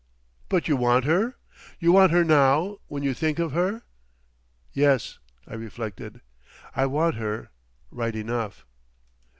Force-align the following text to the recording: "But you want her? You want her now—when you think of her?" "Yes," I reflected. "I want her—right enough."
"But 0.49 0.67
you 0.67 0.75
want 0.77 1.05
her? 1.05 1.35
You 1.79 1.91
want 1.91 2.11
her 2.11 2.23
now—when 2.23 3.03
you 3.03 3.13
think 3.13 3.37
of 3.37 3.51
her?" 3.51 3.83
"Yes," 4.73 5.19
I 5.45 5.53
reflected. 5.53 6.21
"I 6.75 6.87
want 6.87 7.17
her—right 7.17 8.15
enough." 8.15 8.65